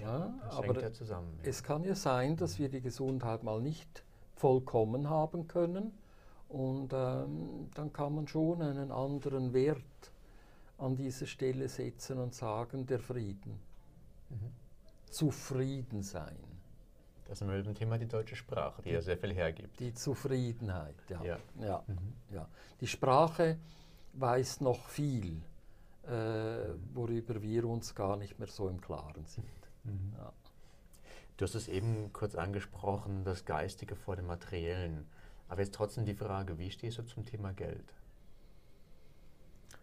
[0.00, 1.38] Ja, das aber ja zusammen.
[1.42, 1.48] ja.
[1.50, 4.02] Es kann ja sein, dass wir die Gesundheit mal nicht
[4.36, 5.92] vollkommen haben können
[6.48, 9.82] und ähm, dann kann man schon einen anderen Wert
[10.78, 13.58] an diese Stelle setzen und sagen, der Frieden.
[14.30, 14.52] Mhm.
[15.10, 16.51] Zufrieden sein.
[17.26, 19.78] Das sind wir dem Thema die deutsche Sprache, die ja sehr viel hergibt.
[19.80, 21.24] Die Zufriedenheit, ja.
[21.24, 21.38] Ja.
[21.60, 21.84] Ja.
[21.86, 22.12] Mhm.
[22.34, 22.48] ja.
[22.80, 23.58] Die Sprache
[24.14, 25.42] weiß noch viel,
[26.04, 26.10] äh,
[26.92, 29.46] worüber wir uns gar nicht mehr so im Klaren sind.
[29.84, 30.12] Mhm.
[30.18, 30.32] Ja.
[31.36, 35.06] Du hast es eben kurz angesprochen, das Geistige vor dem Materiellen.
[35.48, 37.94] Aber jetzt trotzdem die Frage, wie stehst du zum Thema Geld?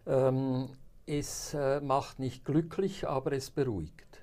[0.06, 0.68] Ähm,
[1.06, 4.22] es äh, macht nicht glücklich, aber es beruhigt.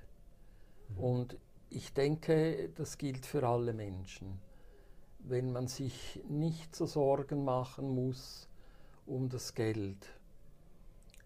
[0.96, 1.36] Und
[1.70, 4.40] ich denke, das gilt für alle Menschen.
[5.18, 8.48] Wenn man sich nicht so Sorgen machen muss
[9.06, 10.06] um das Geld,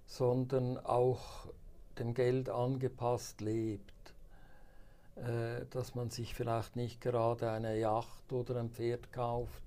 [0.07, 1.49] sondern auch
[1.99, 3.93] dem Geld angepasst lebt,
[5.17, 9.63] äh, dass man sich vielleicht nicht gerade eine Yacht oder ein Pferd kauft,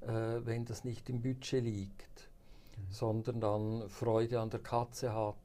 [0.00, 0.06] äh,
[0.44, 2.30] wenn das nicht im Budget liegt,
[2.88, 5.36] sondern dann Freude an der Katze hat,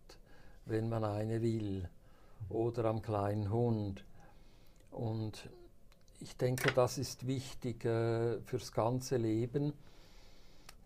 [0.66, 1.90] wenn man eine will,
[2.50, 4.06] oder am kleinen Hund.
[4.96, 5.50] Und
[6.22, 9.74] ich denke, das ist wichtig äh, fürs ganze Leben,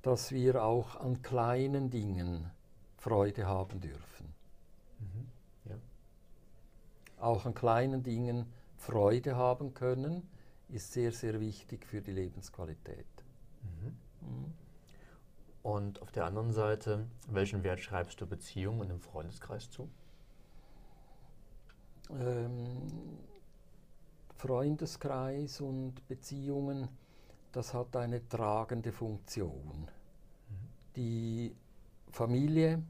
[0.02, 2.50] dass wir auch an kleinen Dingen
[2.98, 4.34] Freude haben dürfen.
[5.66, 5.76] Ja.
[7.20, 10.28] Auch an kleinen Dingen Freude haben können,
[10.70, 13.06] ist sehr, sehr wichtig für die Lebensqualität.
[13.62, 14.54] Mhm.
[15.62, 19.88] Und auf der anderen Seite, welchen Wert schreibst du Beziehungen im Freundeskreis zu?
[22.10, 23.20] Ähm,
[24.40, 26.88] Freundeskreis und Beziehungen,
[27.52, 29.90] das hat eine tragende Funktion.
[30.96, 31.54] Die
[32.10, 32.82] Familie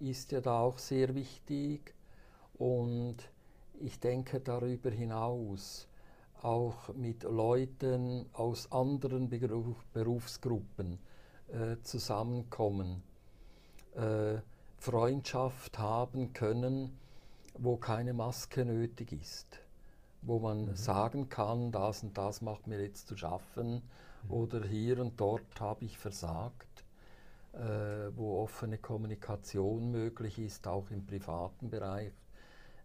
[0.00, 1.94] ist ja da auch sehr wichtig
[2.54, 3.16] und
[3.78, 5.86] ich denke darüber hinaus
[6.40, 10.98] auch mit Leuten aus anderen Beruf, Berufsgruppen
[11.48, 13.02] äh, zusammenkommen,
[13.96, 14.38] äh,
[14.78, 16.98] Freundschaft haben können,
[17.58, 19.60] wo keine Maske nötig ist,
[20.28, 20.76] wo man mhm.
[20.76, 23.82] sagen kann, das und das macht mir jetzt zu schaffen
[24.24, 24.30] mhm.
[24.30, 26.84] oder hier und dort habe ich versagt,
[27.54, 32.12] äh, wo offene Kommunikation möglich ist, auch im privaten Bereich,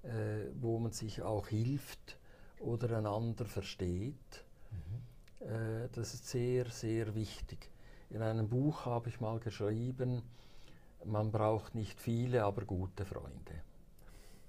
[0.04, 2.18] äh, wo man sich auch hilft
[2.60, 4.46] oder einander versteht.
[4.72, 5.46] Mhm.
[5.46, 7.70] Äh, das ist sehr, sehr wichtig.
[8.10, 10.22] In einem Buch habe ich mal geschrieben,
[11.04, 13.62] man braucht nicht viele, aber gute Freunde.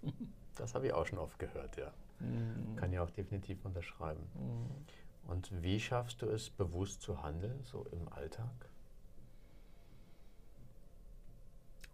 [0.56, 1.90] Das habe ich auch schon oft gehört, ja.
[2.20, 2.76] Mhm.
[2.76, 4.22] Kann ich auch definitiv unterschreiben.
[4.34, 5.30] Mhm.
[5.30, 8.68] Und wie schaffst du es, bewusst zu handeln, so im Alltag?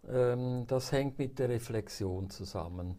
[0.07, 2.97] Ähm, das hängt mit der Reflexion zusammen.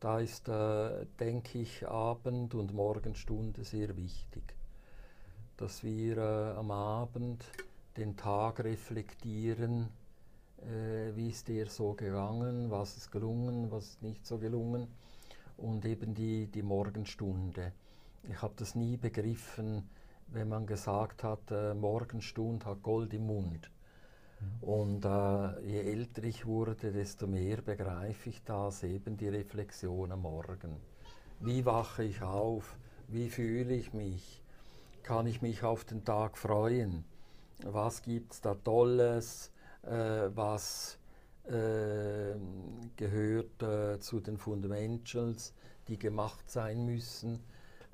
[0.00, 4.54] Da ist, äh, denke ich, Abend- und Morgenstunde sehr wichtig,
[5.56, 7.44] dass wir äh, am Abend
[7.96, 9.88] den Tag reflektieren,
[10.58, 14.88] äh, wie ist dir so gegangen, was ist gelungen, was ist nicht so gelungen
[15.56, 17.72] und eben die, die Morgenstunde.
[18.28, 19.88] Ich habe das nie begriffen,
[20.28, 23.70] wenn man gesagt hat, äh, Morgenstunde hat Gold im Mund.
[24.40, 24.68] Mhm.
[24.68, 30.22] Und äh, je älter ich wurde, desto mehr begreife ich das, eben die Reflexion am
[30.22, 30.76] Morgen.
[31.40, 32.78] Wie wache ich auf?
[33.08, 34.42] Wie fühle ich mich?
[35.02, 37.04] Kann ich mich auf den Tag freuen?
[37.62, 39.52] Was gibt es da Tolles?
[39.82, 40.98] Äh, was
[41.46, 42.34] äh,
[42.96, 45.52] gehört äh, zu den Fundamentals,
[45.88, 47.40] die gemacht sein müssen,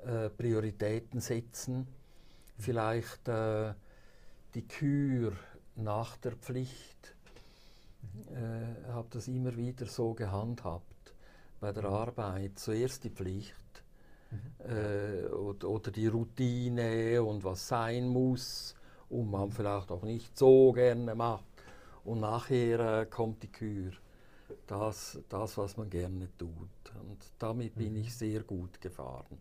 [0.05, 1.87] äh, Prioritäten setzen,
[2.57, 3.73] vielleicht äh,
[4.55, 5.33] die Kür
[5.75, 7.15] nach der Pflicht.
[8.13, 11.13] Ich äh, habe das immer wieder so gehandhabt
[11.59, 12.57] bei der Arbeit.
[12.57, 13.55] Zuerst die Pflicht
[14.59, 18.75] äh, oder, oder, die Routine und was sein muss
[19.09, 21.50] und man vielleicht auch nicht so gerne macht
[22.05, 23.91] und nachher äh, kommt die Kür.
[24.67, 26.49] Das, das, was man gerne tut.
[27.09, 28.11] Und damit bin ich mhm.
[28.11, 29.37] sehr gut gefahren.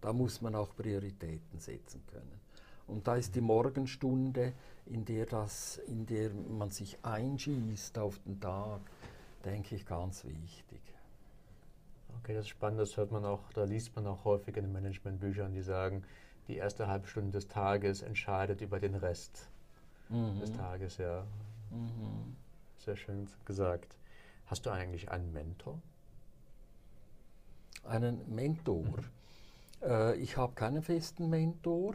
[0.00, 2.40] Da muss man auch Prioritäten setzen können.
[2.86, 4.52] Und da ist die Morgenstunde,
[4.86, 8.80] in der, das, in der man sich einschießt auf den Tag,
[9.44, 10.80] denke ich, ganz wichtig.
[12.20, 14.72] Okay, das ist spannend, das hört man auch, da liest man auch häufig in den
[14.72, 16.04] Managementbüchern, die sagen,
[16.48, 19.48] die erste halbe Stunde des Tages entscheidet über den Rest
[20.10, 20.38] mhm.
[20.40, 21.24] des Tages, ja.
[21.74, 22.36] Mhm.
[22.78, 23.96] Sehr schön gesagt.
[24.46, 25.80] Hast du eigentlich einen Mentor?
[27.84, 28.84] Einen Mentor?
[28.84, 29.04] Mhm.
[29.82, 31.94] Äh, ich habe keinen festen Mentor,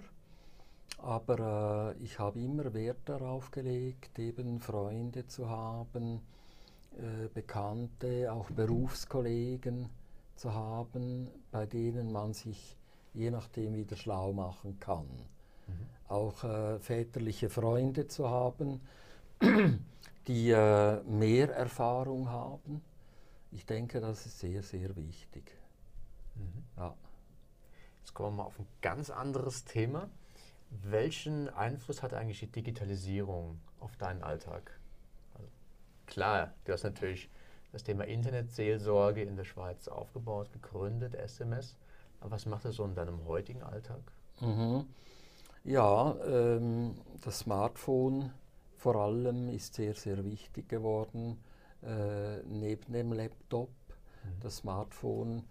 [0.98, 6.22] aber äh, ich habe immer Wert darauf gelegt, eben Freunde zu haben,
[6.98, 9.90] äh, Bekannte, auch Berufskollegen
[10.36, 12.76] zu haben, bei denen man sich
[13.14, 15.06] je nachdem wieder schlau machen kann.
[15.68, 15.74] Mhm.
[16.08, 18.82] Auch äh, väterliche Freunde zu haben,
[20.28, 22.82] die äh, mehr Erfahrung haben.
[23.52, 25.52] Ich denke, das ist sehr, sehr wichtig.
[26.36, 26.64] Mhm.
[26.78, 26.96] Ja.
[28.00, 30.10] Jetzt kommen wir mal auf ein ganz anderes Thema.
[30.70, 34.80] Welchen Einfluss hat eigentlich die Digitalisierung auf deinen Alltag?
[35.34, 35.48] Also
[36.06, 37.30] klar, du hast natürlich
[37.72, 41.76] das Thema Internetseelsorge in der Schweiz aufgebaut, gegründet, SMS.
[42.20, 44.02] Aber was macht es so in deinem heutigen Alltag?
[44.42, 44.86] Mhm.
[45.64, 48.32] Ja, ähm, das Smartphone
[48.80, 51.38] vor allem ist sehr, sehr wichtig geworden,
[51.84, 53.70] äh, neben dem Laptop.
[54.24, 54.40] Mhm.
[54.42, 55.44] Das Smartphone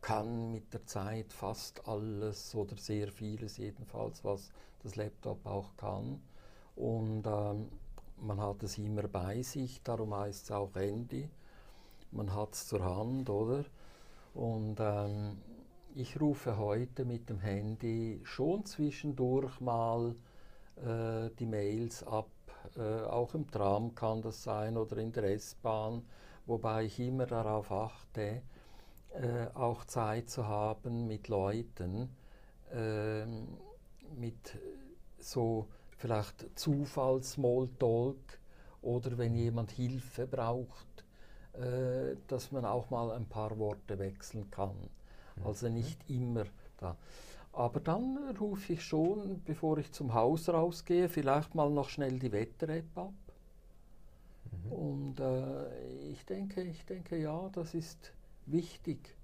[0.00, 4.50] kann mit der Zeit fast alles oder sehr vieles jedenfalls, was
[4.82, 6.20] das Laptop auch kann.
[6.74, 7.68] Und ähm,
[8.20, 11.30] man hat es immer bei sich, darum heißt es auch Handy.
[12.10, 13.64] Man hat es zur Hand, oder?
[14.34, 15.38] Und ähm,
[15.94, 20.16] ich rufe heute mit dem Handy schon zwischendurch mal
[20.76, 22.28] äh, die Mails ab.
[22.76, 26.04] Äh, auch im Tram kann das sein oder in der S-Bahn,
[26.46, 28.42] wobei ich immer darauf achte,
[29.12, 32.10] äh, auch Zeit zu haben mit Leuten,
[32.72, 33.46] ähm,
[34.16, 34.58] mit
[35.18, 38.38] so vielleicht Zufall-Smalltalk
[38.82, 41.04] oder wenn jemand Hilfe braucht,
[41.52, 44.90] äh, dass man auch mal ein paar Worte wechseln kann.
[45.44, 45.74] Also mhm.
[45.74, 46.44] nicht immer
[46.78, 46.96] da.
[47.56, 52.32] Aber dann rufe ich schon, bevor ich zum Haus rausgehe, vielleicht mal noch schnell die
[52.32, 53.12] Wetter-App ab.
[54.64, 54.72] Mhm.
[54.72, 58.12] Und äh, ich denke, ich denke, ja, das ist
[58.46, 59.16] wichtig.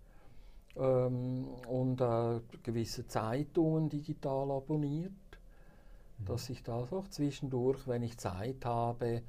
[0.77, 6.25] Ähm, und äh, gewisse Zeitungen digital abonniert, mhm.
[6.25, 9.23] dass ich das auch zwischendurch, wenn ich Zeit habe,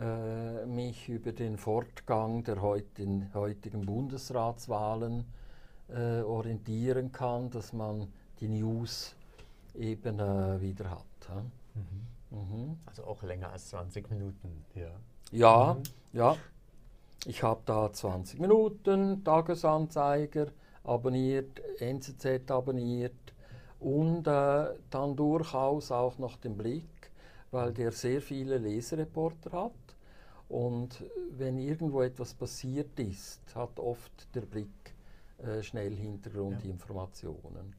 [0.00, 5.26] äh, mich über den Fortgang der heutigen, heutigen Bundesratswahlen
[5.94, 8.08] äh, orientieren kann, dass man
[8.40, 9.14] die News
[9.74, 11.04] eben äh, wieder hat.
[11.74, 12.38] Mhm.
[12.38, 12.76] Mhm.
[12.86, 14.90] Also auch länger als 20 Minuten, ja.
[15.32, 15.82] Ja, mhm.
[16.12, 16.36] ja.
[17.26, 20.46] Ich habe da 20 Minuten, Tagesanzeiger,
[20.84, 23.12] abonniert, NZZ abonniert
[23.78, 27.10] und äh, dann durchaus auch noch den Blick,
[27.50, 29.72] weil der sehr viele Lesereporter hat.
[30.48, 31.04] Und
[31.36, 34.89] wenn irgendwo etwas passiert ist, hat oft der Blick
[35.42, 37.74] äh, schnell Hintergrundinformationen.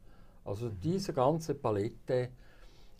[0.46, 0.80] Also mhm.
[0.82, 2.30] diese ganze Palette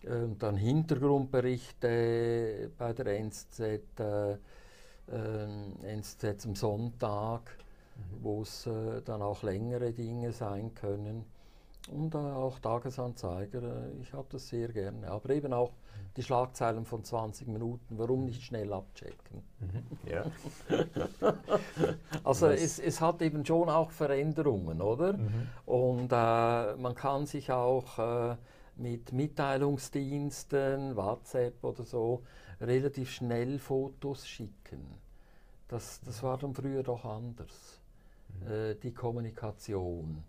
[0.02, 4.36] äh, und dann Hintergrundberichte bei der NZZ, äh,
[5.82, 7.58] NZZ am Sonntag,
[7.96, 8.22] mhm.
[8.22, 11.24] wo es äh, dann auch längere Dinge sein können.
[11.90, 15.10] Und äh, auch Tagesanzeiger, äh, ich habe das sehr gerne.
[15.10, 15.72] Aber eben auch
[16.16, 19.42] die Schlagzeilen von 20 Minuten, warum nicht schnell abchecken?
[19.60, 20.10] Mhm.
[20.10, 20.24] Ja.
[22.24, 25.14] also es, es, hat eben schon auch Veränderungen, oder?
[25.14, 25.48] Mhm.
[25.64, 28.36] Und äh, man kann sich auch äh,
[28.76, 32.22] mit Mitteilungsdiensten, WhatsApp oder so,
[32.60, 34.98] relativ schnell Fotos schicken.
[35.68, 37.80] Das, das war dann früher doch anders,
[38.40, 38.52] mhm.
[38.52, 40.22] äh, die Kommunikation.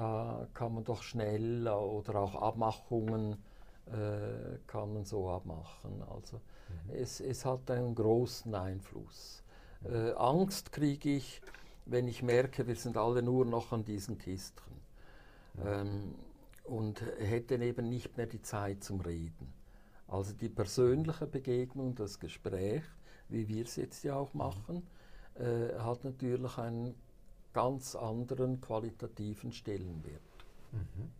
[0.00, 3.36] Da kann man doch schnell oder auch Abmachungen
[3.84, 6.02] äh, kann man so abmachen.
[6.10, 6.94] Also mhm.
[6.94, 9.42] es, es hat einen großen Einfluss.
[9.82, 9.94] Mhm.
[9.94, 11.42] Äh, Angst kriege ich,
[11.84, 14.72] wenn ich merke, wir sind alle nur noch an diesen Kisten.
[15.52, 15.66] Mhm.
[15.66, 16.14] Ähm,
[16.64, 19.52] und hätten eben nicht mehr die Zeit zum Reden.
[20.08, 22.84] Also die persönliche Begegnung, das Gespräch,
[23.28, 24.82] wie wir es jetzt ja auch machen,
[25.34, 26.94] äh, hat natürlich einen
[27.52, 30.20] ganz anderen qualitativen Stellenwert.
[30.72, 31.10] Mhm.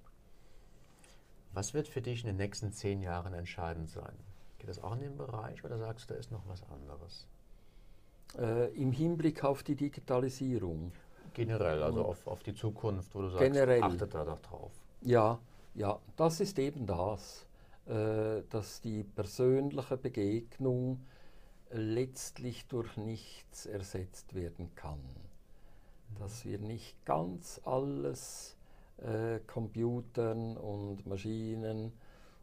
[1.52, 4.14] Was wird für dich in den nächsten zehn Jahren entscheidend sein?
[4.58, 7.26] Geht das auch in den Bereich oder sagst du, da ist noch was anderes?
[8.38, 10.92] Äh, Im Hinblick auf die Digitalisierung.
[11.34, 13.82] Generell, also auf, auf die Zukunft, wo du sagst, Generell.
[13.82, 14.72] achtet da doch drauf.
[15.00, 15.38] Ja,
[15.74, 17.46] ja, das ist eben das,
[17.86, 21.00] äh, dass die persönliche Begegnung
[21.70, 25.00] letztlich durch nichts ersetzt werden kann.
[26.18, 28.56] Dass wir nicht ganz alles
[28.98, 31.92] äh, Computern und Maschinen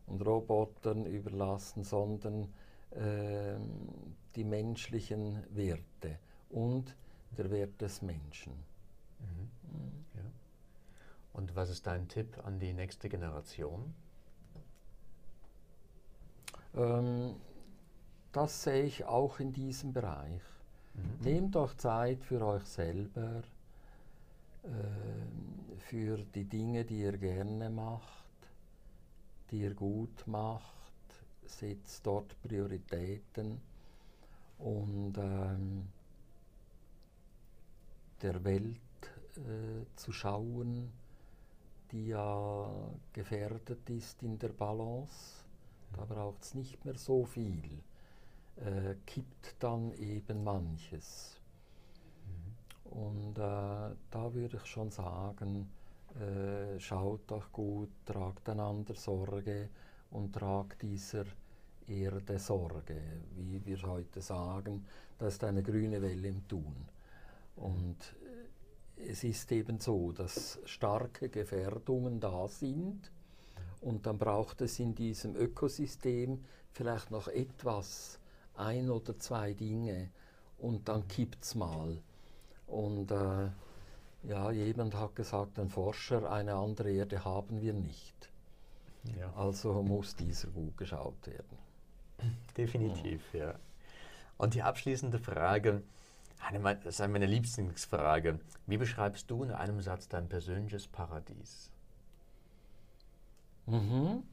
[0.07, 2.47] und Robotern überlassen, sondern
[2.91, 3.55] äh,
[4.36, 6.18] die menschlichen Werte
[6.49, 6.95] und
[7.38, 8.53] der Wert des Menschen.
[9.20, 9.49] Mhm.
[9.72, 10.05] Mhm.
[10.15, 10.22] Ja.
[11.34, 13.93] Und was ist dein Tipp an die nächste Generation?
[16.76, 17.36] Ähm,
[18.32, 20.41] das sehe ich auch in diesem Bereich.
[20.93, 21.24] Mhm.
[21.24, 23.41] Nehmt euch Zeit für euch selber,
[24.68, 28.26] äh, für die Dinge, die ihr gerne macht,
[29.49, 30.74] die ihr gut macht,
[31.45, 33.61] setzt dort Prioritäten
[34.59, 35.88] und ähm,
[38.22, 38.78] der Welt
[39.38, 40.91] äh, zu schauen,
[41.91, 42.70] die ja
[43.13, 45.45] gefährdet ist in der Balance.
[45.95, 47.80] Da braucht es nicht mehr so viel.
[48.57, 51.39] Äh, kippt dann eben manches.
[52.97, 55.69] Und äh, da würde ich schon sagen,
[56.19, 59.69] äh, schaut doch gut, tragt einander Sorge
[60.09, 61.25] und tragt dieser
[61.87, 62.99] Erde Sorge.
[63.35, 64.83] Wie wir heute sagen,
[65.19, 66.87] das ist eine grüne Welle im Tun.
[67.55, 68.15] Und
[68.97, 73.11] äh, es ist eben so, dass starke Gefährdungen da sind
[73.79, 78.19] und dann braucht es in diesem Ökosystem vielleicht noch etwas,
[78.55, 80.09] ein oder zwei Dinge
[80.57, 82.01] und dann kippt es mal.
[82.68, 83.49] Und äh,
[84.24, 88.30] ja, jemand hat gesagt, ein Forscher, eine andere Erde haben wir nicht.
[89.18, 89.32] Ja.
[89.36, 91.57] Also muss dieser gut geschaut werden.
[92.57, 93.51] Definitiv, ja.
[93.51, 93.55] ja.
[94.38, 95.82] Und die abschließende Frage,
[96.84, 98.39] das ist meine Lieblingsfrage.
[98.65, 101.72] Wie beschreibst du in einem Satz dein persönliches Paradies?
[103.65, 104.24] Mhm.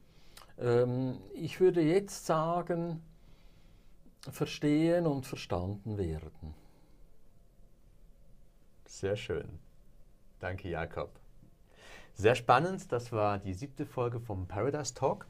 [0.59, 3.03] Ähm, ich würde jetzt sagen,
[4.31, 6.55] verstehen und verstanden werden.
[8.87, 9.59] Sehr schön.
[10.41, 11.11] Danke, Jakob.
[12.15, 15.27] Sehr spannend, das war die siebte Folge vom Paradise Talk,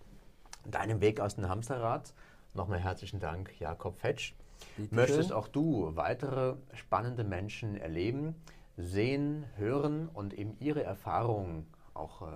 [0.67, 2.13] deinem Weg aus dem Hamsterrad.
[2.53, 4.35] Nochmal herzlichen Dank, Jakob Fetsch.
[4.77, 8.35] Bitte Möchtest auch du weitere spannende Menschen erleben,
[8.77, 12.27] sehen, hören und eben ihre Erfahrungen auch äh,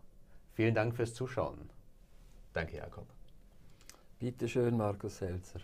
[0.52, 1.70] Vielen Dank fürs Zuschauen.
[2.52, 3.06] Danke, Jakob.
[4.18, 5.60] Bitte schön, Markus Selzer.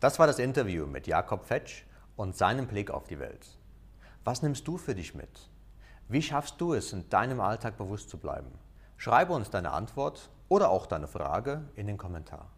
[0.00, 1.84] Das war das Interview mit Jakob Fetsch
[2.16, 3.58] und seinem Blick auf die Welt.
[4.24, 5.50] Was nimmst du für dich mit?
[6.08, 8.52] Wie schaffst du es, in deinem Alltag bewusst zu bleiben?
[8.96, 12.50] Schreibe uns deine Antwort oder auch deine Frage in den Kommentar.